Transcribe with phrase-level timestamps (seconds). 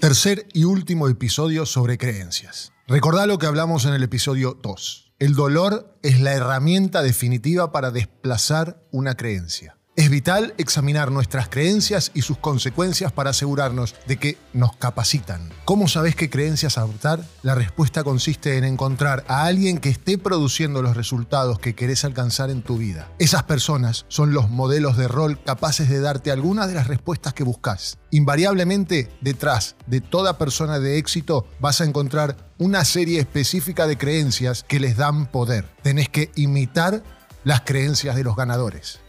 [0.00, 2.72] Tercer y último episodio sobre creencias.
[2.88, 5.12] Recordá lo que hablamos en el episodio 2.
[5.20, 9.79] El dolor es la herramienta definitiva para desplazar una creencia.
[9.96, 15.50] Es vital examinar nuestras creencias y sus consecuencias para asegurarnos de que nos capacitan.
[15.64, 17.24] ¿Cómo sabes qué creencias adoptar?
[17.42, 22.50] La respuesta consiste en encontrar a alguien que esté produciendo los resultados que querés alcanzar
[22.50, 23.08] en tu vida.
[23.18, 27.42] Esas personas son los modelos de rol capaces de darte algunas de las respuestas que
[27.42, 27.98] buscas.
[28.10, 34.62] Invariablemente, detrás de toda persona de éxito vas a encontrar una serie específica de creencias
[34.62, 35.66] que les dan poder.
[35.82, 37.02] Tenés que imitar
[37.42, 39.00] las creencias de los ganadores.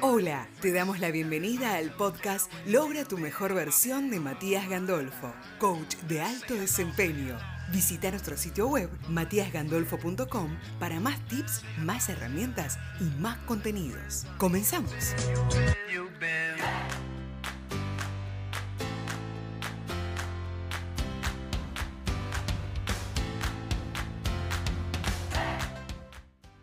[0.00, 5.96] Hola, te damos la bienvenida al podcast Logra tu mejor versión de Matías Gandolfo, coach
[6.08, 7.38] de alto desempeño.
[7.72, 14.26] Visita nuestro sitio web matíasgandolfo.com para más tips, más herramientas y más contenidos.
[14.38, 15.14] Comenzamos.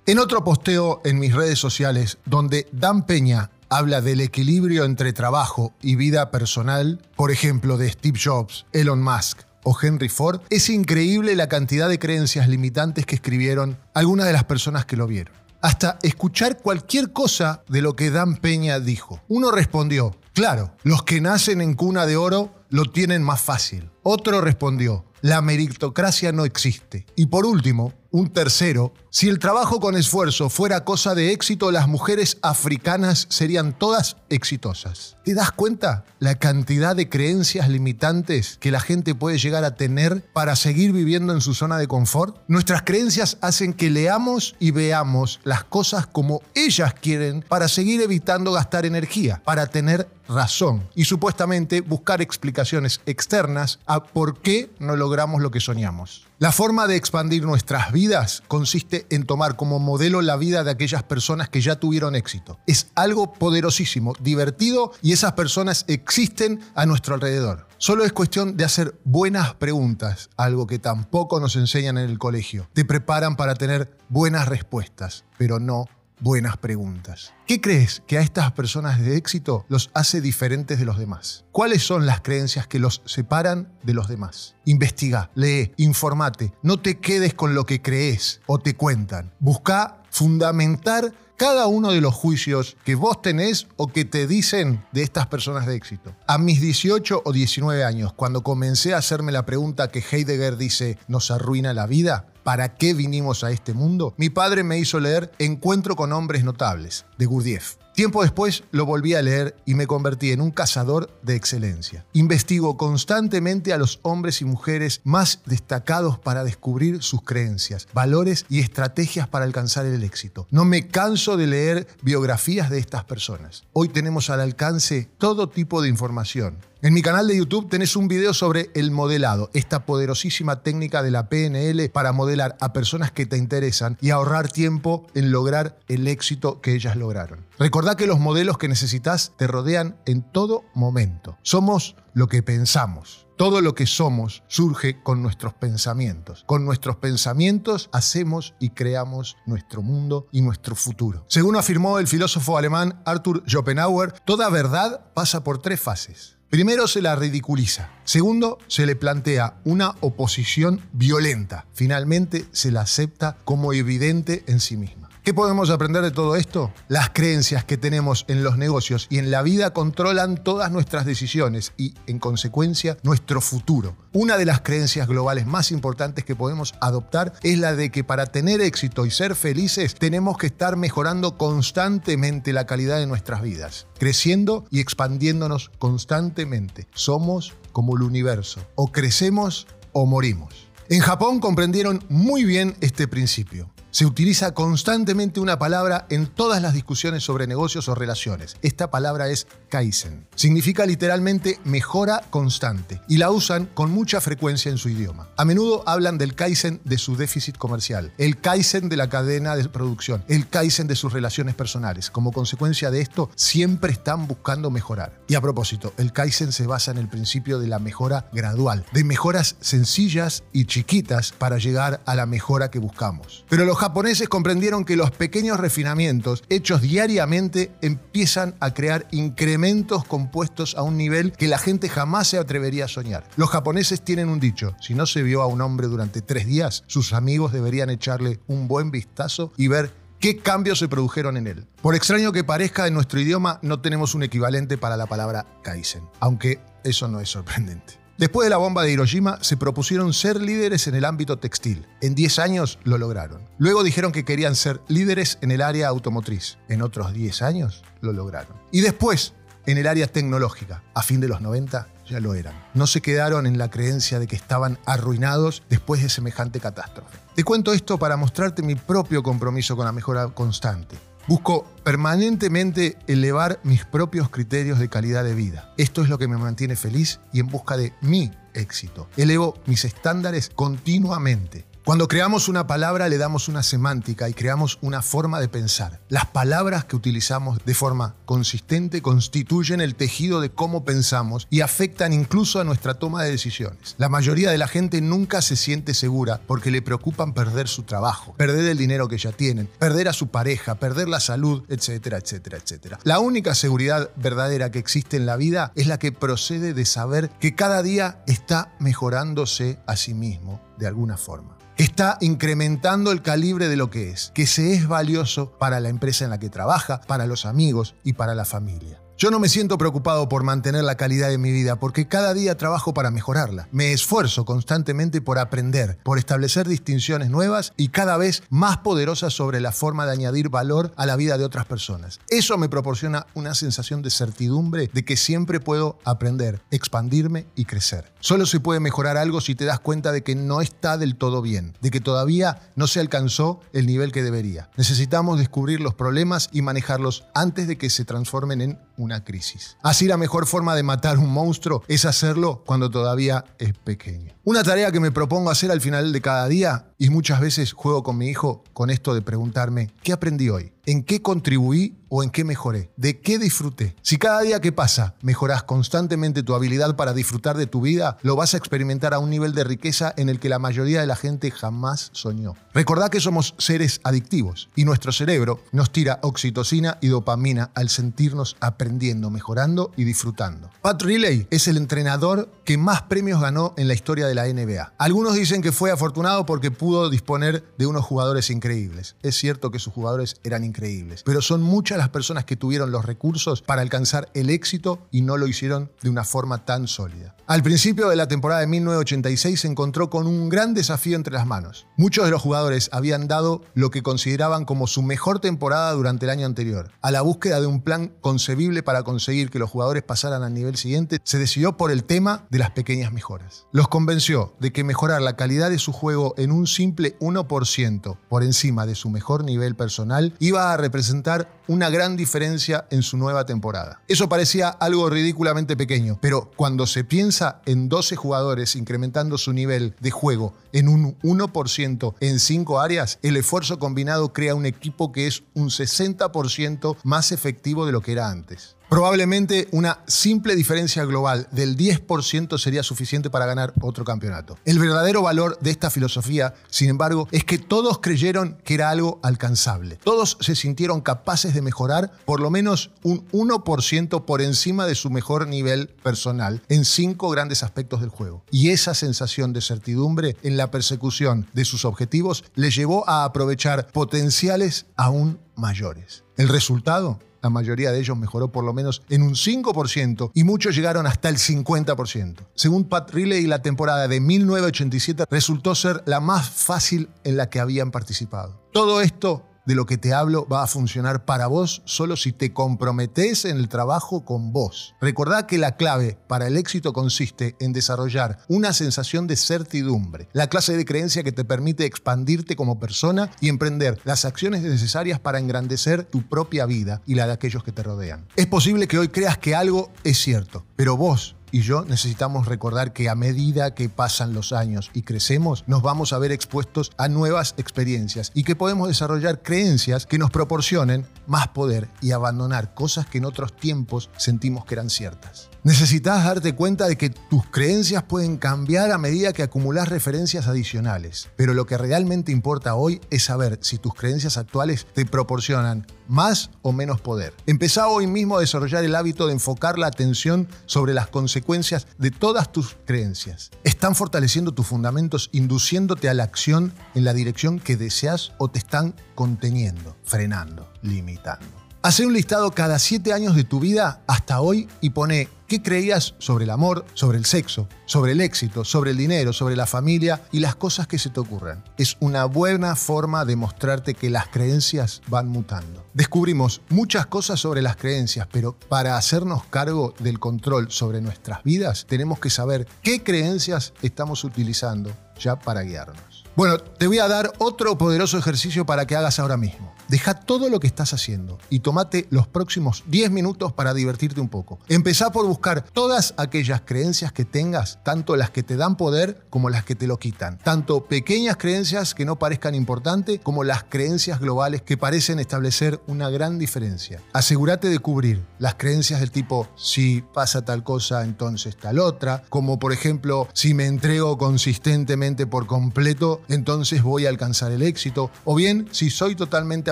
[0.08, 5.74] En otro posteo en mis redes sociales, donde Dan Peña habla del equilibrio entre trabajo
[5.82, 11.36] y vida personal, por ejemplo, de Steve Jobs, Elon Musk o Henry Ford, es increíble
[11.36, 15.34] la cantidad de creencias limitantes que escribieron algunas de las personas que lo vieron.
[15.64, 19.24] Hasta escuchar cualquier cosa de lo que Dan Peña dijo.
[19.28, 23.90] Uno respondió, claro, los que nacen en cuna de oro lo tienen más fácil.
[24.04, 27.08] Otro respondió, la meritocracia no existe.
[27.16, 31.90] Y por último, un tercero, si el trabajo con esfuerzo fuera cosa de éxito, las
[31.90, 35.18] mujeres africanas serían todas exitosas.
[35.26, 40.24] ¿Te das cuenta la cantidad de creencias limitantes que la gente puede llegar a tener
[40.32, 42.38] para seguir viviendo en su zona de confort?
[42.48, 48.54] Nuestras creencias hacen que leamos y veamos las cosas como ellas quieren para seguir evitando
[48.54, 55.42] gastar energía, para tener razón y supuestamente buscar explicaciones externas a por qué no logramos
[55.42, 56.28] lo que soñamos.
[56.38, 61.04] La forma de expandir nuestras vidas consiste en tomar como modelo la vida de aquellas
[61.04, 62.60] personas que ya tuvieron éxito.
[62.68, 67.68] Es algo poderosísimo, divertido y esas personas existen a nuestro alrededor.
[67.78, 72.68] Solo es cuestión de hacer buenas preguntas, algo que tampoco nos enseñan en el colegio.
[72.74, 75.86] Te preparan para tener buenas respuestas, pero no
[76.20, 77.34] buenas preguntas.
[77.48, 81.46] ¿Qué crees que a estas personas de éxito los hace diferentes de los demás?
[81.52, 84.56] ¿Cuáles son las creencias que los separan de los demás?
[84.66, 89.34] Investiga, lee, informate, no te quedes con lo que crees o te cuentan.
[89.40, 95.04] Busca fundamentar cada uno de los juicios que vos tenés o que te dicen de
[95.04, 96.16] estas personas de éxito.
[96.28, 100.98] A mis 18 o 19 años, cuando comencé a hacerme la pregunta que Heidegger dice,
[101.08, 102.28] ¿nos arruina la vida?
[102.44, 104.14] ¿Para qué vinimos a este mundo?
[104.18, 107.85] Mi padre me hizo leer Encuentro con hombres notables, de Gurdjieff.
[107.96, 112.06] Tiempo después lo volví a leer y me convertí en un cazador de excelencia.
[112.12, 118.60] Investigo constantemente a los hombres y mujeres más destacados para descubrir sus creencias, valores y
[118.60, 120.46] estrategias para alcanzar el éxito.
[120.52, 123.64] No me canso de leer biografías de estas personas.
[123.72, 128.08] Hoy tenemos al alcance todo tipo de información en mi canal de YouTube tenés un
[128.08, 133.26] video sobre el modelado, esta poderosísima técnica de la PNL para modelar a personas que
[133.26, 137.44] te interesan y ahorrar tiempo en lograr el éxito que ellas lograron.
[137.58, 141.40] Recordá que los modelos que necesitas te rodean en todo momento.
[141.42, 143.26] Somos lo que pensamos.
[143.36, 146.44] Todo lo que somos surge con nuestros pensamientos.
[146.46, 151.26] Con nuestros pensamientos hacemos y creamos nuestro mundo y nuestro futuro.
[151.30, 156.35] Según afirmó el filósofo alemán Arthur Schopenhauer, toda verdad pasa por tres fases.
[156.56, 157.90] Primero se la ridiculiza.
[158.06, 161.66] Segundo, se le plantea una oposición violenta.
[161.74, 165.05] Finalmente se la acepta como evidente en sí misma.
[165.26, 166.72] ¿Qué podemos aprender de todo esto?
[166.88, 171.74] Las creencias que tenemos en los negocios y en la vida controlan todas nuestras decisiones
[171.78, 173.98] y, en consecuencia, nuestro futuro.
[174.14, 178.28] Una de las creencias globales más importantes que podemos adoptar es la de que para
[178.28, 183.88] tener éxito y ser felices tenemos que estar mejorando constantemente la calidad de nuestras vidas,
[183.98, 186.86] creciendo y expandiéndonos constantemente.
[186.94, 190.68] Somos como el universo, o crecemos o morimos.
[190.88, 193.72] En Japón comprendieron muy bien este principio.
[193.96, 198.58] Se utiliza constantemente una palabra en todas las discusiones sobre negocios o relaciones.
[198.62, 200.28] Esta palabra es Kaizen.
[200.36, 205.30] Significa literalmente mejora constante y la usan con mucha frecuencia en su idioma.
[205.38, 209.70] A menudo hablan del Kaizen de su déficit comercial, el Kaizen de la cadena de
[209.70, 212.12] producción, el Kaizen de sus relaciones personales.
[212.12, 215.22] Como consecuencia de esto, siempre están buscando mejorar.
[215.30, 219.06] Y a propósito, el Kaizen se basa en el principio de la mejora gradual, de
[219.06, 223.46] mejoras sencillas y chiquitas para llegar a la mejora que buscamos.
[223.48, 230.74] Pero los japoneses comprendieron que los pequeños refinamientos hechos diariamente empiezan a crear incrementos compuestos
[230.74, 233.30] a un nivel que la gente jamás se atrevería a soñar.
[233.36, 236.84] Los japoneses tienen un dicho, si no se vio a un hombre durante tres días,
[236.88, 241.68] sus amigos deberían echarle un buen vistazo y ver qué cambios se produjeron en él.
[241.84, 246.10] Por extraño que parezca, en nuestro idioma no tenemos un equivalente para la palabra Kaizen,
[246.20, 248.05] aunque eso no es sorprendente.
[248.18, 251.86] Después de la bomba de Hiroshima, se propusieron ser líderes en el ámbito textil.
[252.00, 253.42] En 10 años lo lograron.
[253.58, 256.58] Luego dijeron que querían ser líderes en el área automotriz.
[256.70, 258.56] En otros 10 años lo lograron.
[258.72, 259.34] Y después,
[259.66, 260.82] en el área tecnológica.
[260.94, 262.54] A fin de los 90 ya lo eran.
[262.74, 267.18] No se quedaron en la creencia de que estaban arruinados después de semejante catástrofe.
[267.36, 270.96] Te cuento esto para mostrarte mi propio compromiso con la mejora constante.
[271.28, 275.74] Busco permanentemente elevar mis propios criterios de calidad de vida.
[275.76, 279.08] Esto es lo que me mantiene feliz y en busca de mi éxito.
[279.18, 281.66] Elevo mis estándares continuamente.
[281.86, 286.02] Cuando creamos una palabra le damos una semántica y creamos una forma de pensar.
[286.10, 292.12] Las palabras que utilizamos de forma consistente constituyen el tejido de cómo pensamos y afectan
[292.12, 293.94] incluso a nuestra toma de decisiones.
[294.00, 298.34] La mayoría de la gente nunca se siente segura porque le preocupan perder su trabajo,
[298.34, 302.58] perder el dinero que ya tienen, perder a su pareja, perder la salud, etcétera, etcétera,
[302.58, 303.00] etcétera.
[303.04, 307.30] La única seguridad verdadera que existe en la vida es la que procede de saber
[307.40, 313.68] que cada día está mejorándose a sí mismo de alguna forma está incrementando el calibre
[313.68, 317.02] de lo que es, que se es valioso para la empresa en la que trabaja,
[317.02, 319.05] para los amigos y para la familia.
[319.18, 322.58] Yo no me siento preocupado por mantener la calidad de mi vida porque cada día
[322.58, 323.70] trabajo para mejorarla.
[323.72, 329.62] Me esfuerzo constantemente por aprender, por establecer distinciones nuevas y cada vez más poderosas sobre
[329.62, 332.20] la forma de añadir valor a la vida de otras personas.
[332.28, 338.12] Eso me proporciona una sensación de certidumbre de que siempre puedo aprender, expandirme y crecer.
[338.20, 341.42] Solo se puede mejorar algo si te das cuenta de que no está del todo
[341.42, 344.70] bien, de que todavía no se alcanzó el nivel que debería.
[344.76, 349.78] Necesitamos descubrir los problemas y manejarlos antes de que se transformen en una crisis.
[349.82, 354.34] Así la mejor forma de matar un monstruo es hacerlo cuando todavía es pequeño.
[354.44, 358.04] Una tarea que me propongo hacer al final de cada día, y muchas veces juego
[358.04, 360.75] con mi hijo con esto de preguntarme, ¿qué aprendí hoy?
[360.88, 362.92] ¿En qué contribuí o en qué mejoré?
[362.96, 363.96] ¿De qué disfruté?
[364.04, 368.36] Si cada día que pasa mejoras constantemente tu habilidad para disfrutar de tu vida, lo
[368.36, 371.16] vas a experimentar a un nivel de riqueza en el que la mayoría de la
[371.16, 372.54] gente jamás soñó.
[372.72, 378.56] Recordá que somos seres adictivos y nuestro cerebro nos tira oxitocina y dopamina al sentirnos
[378.60, 380.70] aprendiendo, mejorando y disfrutando.
[380.84, 384.94] Pat Riley es el entrenador que más premios ganó en la historia de la NBA.
[385.00, 389.16] Algunos dicen que fue afortunado porque pudo disponer de unos jugadores increíbles.
[389.24, 391.24] Es cierto que sus jugadores eran increíbles increíbles.
[391.24, 395.38] Pero son muchas las personas que tuvieron los recursos para alcanzar el éxito y no
[395.38, 397.36] lo hicieron de una forma tan sólida.
[397.48, 401.46] Al principio de la temporada de 1986 se encontró con un gran desafío entre las
[401.46, 401.86] manos.
[401.96, 406.32] Muchos de los jugadores habían dado lo que consideraban como su mejor temporada durante el
[406.32, 406.92] año anterior.
[407.02, 410.76] A la búsqueda de un plan concebible para conseguir que los jugadores pasaran al nivel
[410.76, 413.68] siguiente, se decidió por el tema de las pequeñas mejoras.
[413.72, 418.44] Los convenció de que mejorar la calidad de su juego en un simple 1% por
[418.44, 423.46] encima de su mejor nivel personal iba a representar una gran diferencia en su nueva
[423.46, 424.02] temporada.
[424.08, 429.96] Eso parecía algo ridículamente pequeño, pero cuando se piensa en 12 jugadores incrementando su nivel
[430.00, 435.28] de juego en un 1% en 5 áreas, el esfuerzo combinado crea un equipo que
[435.28, 438.76] es un 60% más efectivo de lo que era antes.
[438.90, 444.60] Probablemente una simple diferencia global del 10% sería suficiente para ganar otro campeonato.
[444.64, 449.20] El verdadero valor de esta filosofía, sin embargo, es que todos creyeron que era algo
[449.24, 449.98] alcanzable.
[450.04, 455.10] Todos se sintieron capaces de mejorar por lo menos un 1% por encima de su
[455.10, 458.44] mejor nivel personal en cinco grandes aspectos del juego.
[458.52, 463.88] Y esa sensación de certidumbre en la persecución de sus objetivos les llevó a aprovechar
[463.88, 466.24] potenciales aún mayores.
[466.38, 470.76] El resultado la mayoría de ellos mejoró por lo menos en un 5% y muchos
[470.76, 472.38] llegaron hasta el 50%.
[472.56, 477.60] Según Pat Riley, la temporada de 1987 resultó ser la más fácil en la que
[477.60, 478.60] habían participado.
[478.74, 482.54] Todo esto de lo que te hablo va a funcionar para vos solo si te
[482.54, 484.96] comprometes en el trabajo con vos.
[485.02, 490.48] Recordá que la clave para el éxito consiste en desarrollar una sensación de certidumbre, la
[490.48, 495.40] clase de creencia que te permite expandirte como persona y emprender las acciones necesarias para
[495.40, 498.26] engrandecer tu propia vida y la de aquellos que te rodean.
[498.36, 502.94] Es posible que hoy creas que algo es cierto, pero vos y yo necesitamos recordar
[502.94, 507.08] que a medida que pasan los años y crecemos, nos vamos a ver expuestos a
[507.08, 513.06] nuevas experiencias y que podemos desarrollar creencias que nos proporcionen más poder y abandonar cosas
[513.06, 515.50] que en otros tiempos sentimos que eran ciertas.
[515.64, 521.30] Necesitas darte cuenta de que tus creencias pueden cambiar a medida que acumulas referencias adicionales,
[521.36, 526.50] pero lo que realmente importa hoy es saber si tus creencias actuales te proporcionan más
[526.62, 527.34] o menos poder.
[527.46, 532.12] Empezá hoy mismo a desarrollar el hábito de enfocar la atención sobre las consecuencias de
[532.12, 533.52] todas tus creencias.
[533.64, 538.60] Están fortaleciendo tus fundamentos, induciéndote a la acción en la dirección que deseas o te
[538.60, 541.46] están conteniendo, frenando, limitando.
[541.86, 546.16] Hace un listado cada siete años de tu vida hasta hoy y pone qué creías
[546.18, 550.22] sobre el amor, sobre el sexo, sobre el éxito, sobre el dinero, sobre la familia
[550.32, 551.64] y las cosas que se te ocurran.
[551.78, 555.86] Es una buena forma de mostrarte que las creencias van mutando.
[555.94, 561.86] Descubrimos muchas cosas sobre las creencias, pero para hacernos cargo del control sobre nuestras vidas
[561.88, 566.26] tenemos que saber qué creencias estamos utilizando ya para guiarnos.
[566.36, 569.74] Bueno, te voy a dar otro poderoso ejercicio para que hagas ahora mismo.
[569.88, 574.30] Deja todo lo que estás haciendo y tomate los próximos 10 minutos para divertirte un
[574.30, 574.60] poco.
[574.68, 579.50] Empezá por buscar todas aquellas creencias que tengas, tanto las que te dan poder como
[579.50, 580.40] las que te lo quitan.
[580.40, 586.10] Tanto pequeñas creencias que no parezcan importantes como las creencias globales que parecen establecer una
[586.10, 587.02] gran diferencia.
[587.14, 592.58] Asegúrate de cubrir las creencias del tipo si pasa tal cosa, entonces tal otra, como
[592.60, 598.10] por ejemplo si me entrego consistentemente por completo, entonces voy a alcanzar el éxito.
[598.24, 599.72] O bien, si soy totalmente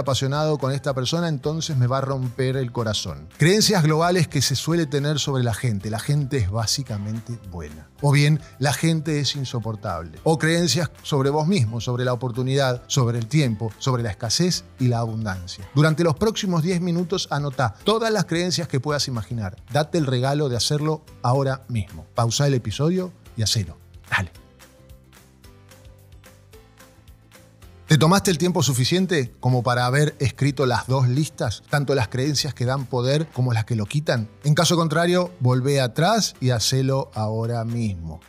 [0.04, 3.28] apasionado con esta persona, entonces me va a romper el corazón.
[3.38, 5.90] Creencias globales que se suele tener sobre la gente.
[5.90, 7.88] La gente es básicamente buena.
[8.02, 10.20] O bien, la gente es insoportable.
[10.24, 14.88] O creencias sobre vos mismo, sobre la oportunidad, sobre el tiempo, sobre la escasez y
[14.88, 15.68] la abundancia.
[15.74, 19.56] Durante los próximos 10 minutos anota todas las creencias que puedas imaginar.
[19.72, 22.06] Date el regalo de hacerlo ahora mismo.
[22.14, 23.78] Pausa el episodio y hacelo.
[24.10, 24.43] Dale.
[27.94, 32.56] ¿Te tomaste el tiempo suficiente como para haber escrito las dos listas, tanto las creencias
[32.56, 34.32] que dan poder como las que lo quitan?
[34.44, 38.20] En caso contrario, volvé atrás y hacelo ahora mismo.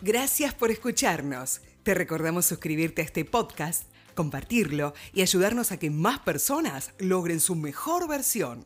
[0.00, 1.60] Gracias por escucharnos.
[1.82, 3.82] Te recordamos suscribirte a este podcast
[4.18, 8.64] compartirlo y ayudarnos a que más personas logren su mejor versión.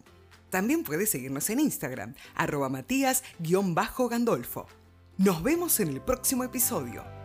[0.52, 4.66] También puedes seguirnos en Instagram, arroba matías-gandolfo.
[5.16, 7.21] Nos vemos en el próximo episodio.